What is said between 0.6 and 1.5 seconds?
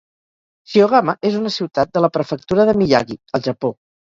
Shiogama és